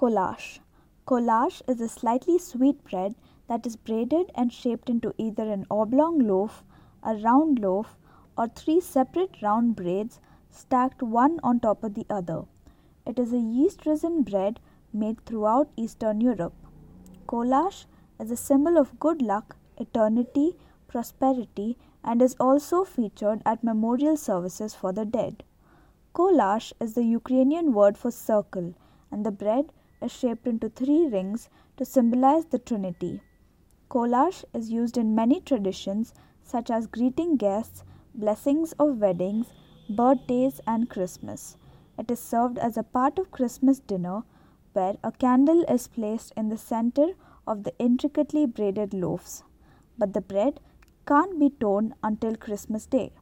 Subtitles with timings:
[0.00, 0.60] Kolach.
[1.06, 3.14] Kolach is a slightly sweet bread
[3.48, 6.64] that is braided and shaped into either an oblong loaf,
[7.02, 7.98] a round loaf,
[8.38, 10.18] or three separate round braids
[10.48, 12.46] stacked one on top of the other.
[13.04, 14.58] It is a yeast risen bread
[14.90, 16.54] made throughout Eastern Europe.
[17.26, 17.84] Kolach
[18.18, 20.56] is a symbol of good luck, eternity,
[20.88, 25.44] prosperity, and is also featured at memorial services for the dead.
[26.14, 28.72] Kolach is the Ukrainian word for circle,
[29.10, 29.70] and the bread
[30.02, 33.20] is shaped into three rings to symbolize the Trinity.
[33.90, 39.48] Kolach is used in many traditions such as greeting guests, blessings of weddings,
[39.88, 41.56] birthdays, and Christmas.
[41.98, 44.22] It is served as a part of Christmas dinner
[44.72, 47.08] where a candle is placed in the center
[47.46, 49.42] of the intricately braided loaves.
[49.98, 50.60] But the bread
[51.06, 53.12] can't be torn until Christmas Day.